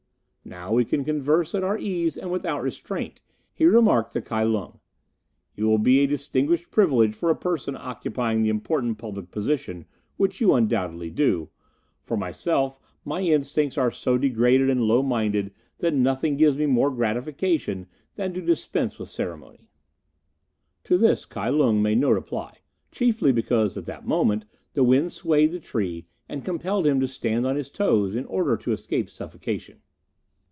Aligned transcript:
"Now 0.43 0.73
we 0.73 0.83
can 0.83 1.05
converse 1.05 1.55
at 1.55 1.63
our 1.63 1.77
ease 1.77 2.17
and 2.17 2.29
without 2.31 2.61
restraint," 2.63 3.21
he 3.53 3.63
remarked 3.65 4.11
to 4.13 4.21
Kai 4.21 4.43
Lung. 4.43 4.79
"It 5.55 5.63
will 5.63 5.77
be 5.77 5.99
a 5.99 6.07
distinguished 6.07 6.71
privilege 6.71 7.13
for 7.13 7.29
a 7.29 7.35
person 7.37 7.77
occupying 7.77 8.41
the 8.41 8.49
important 8.49 8.97
public 8.97 9.29
position 9.31 9.85
which 10.17 10.41
you 10.41 10.53
undoubtedly 10.53 11.09
do; 11.09 11.49
for 12.01 12.17
myself, 12.17 12.79
my 13.05 13.21
instincts 13.21 13.77
are 13.77 13.91
so 13.91 14.17
degraded 14.17 14.69
and 14.69 14.81
low 14.83 15.01
minded 15.01 15.53
that 15.77 15.93
nothing 15.93 16.35
gives 16.35 16.57
me 16.57 16.65
more 16.65 16.89
gratification 16.91 17.87
than 18.15 18.33
to 18.33 18.41
dispense 18.41 18.99
with 18.99 19.07
ceremony." 19.09 19.69
To 20.85 20.97
this 20.97 21.23
Kai 21.25 21.47
Lung 21.49 21.81
made 21.81 21.99
no 21.99 22.09
reply, 22.09 22.57
chiefly 22.91 23.31
because 23.31 23.77
at 23.77 23.85
that 23.85 24.07
moment 24.07 24.43
the 24.73 24.83
wind 24.83 25.13
swayed 25.13 25.51
the 25.51 25.59
tree, 25.61 26.07
and 26.27 26.43
compelled 26.43 26.87
him 26.87 26.99
to 26.99 27.07
stand 27.07 27.45
on 27.45 27.55
his 27.55 27.69
toes 27.69 28.15
in 28.15 28.25
order 28.25 28.57
to 28.57 28.73
escape 28.73 29.09
suffocation. 29.09 29.81